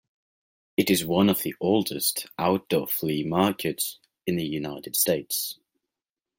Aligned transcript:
It 0.77 0.89
is 0.89 1.05
one 1.05 1.29
of 1.29 1.43
the 1.43 1.53
oldest 1.61 2.25
outdoor 2.39 2.87
flea 2.87 3.21
markets 3.23 3.99
in 4.25 4.35
the 4.35 4.43
United 4.47 4.95
States. 4.95 5.59